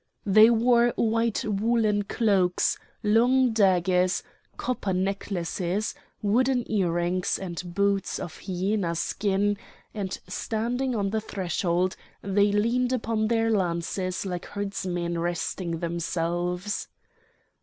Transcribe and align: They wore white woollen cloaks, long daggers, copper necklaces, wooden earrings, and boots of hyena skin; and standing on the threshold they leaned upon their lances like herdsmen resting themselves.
They 0.25 0.49
wore 0.49 0.93
white 0.95 1.45
woollen 1.45 2.05
cloaks, 2.05 2.75
long 3.03 3.51
daggers, 3.53 4.23
copper 4.57 4.93
necklaces, 4.93 5.93
wooden 6.23 6.63
earrings, 6.71 7.37
and 7.37 7.61
boots 7.75 8.17
of 8.17 8.39
hyena 8.47 8.95
skin; 8.95 9.57
and 9.93 10.17
standing 10.27 10.95
on 10.95 11.11
the 11.11 11.21
threshold 11.21 11.95
they 12.23 12.51
leaned 12.51 12.91
upon 12.91 13.27
their 13.27 13.51
lances 13.51 14.25
like 14.25 14.45
herdsmen 14.47 15.19
resting 15.19 15.77
themselves. 15.81 16.87